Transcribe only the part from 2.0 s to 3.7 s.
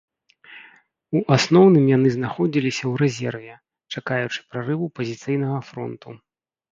знаходзіліся ў рэзерве,